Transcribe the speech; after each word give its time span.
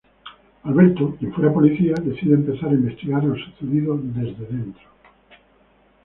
Alberto, 0.63 1.15
quien 1.17 1.31
fuera 1.31 1.53
policía, 1.53 1.93
decide 1.93 2.33
empezar 2.33 2.69
a 2.69 2.73
investigar 2.73 3.23
lo 3.23 3.35
sucedido 3.35 3.99
desde 4.01 4.47
dentro. 4.47 4.85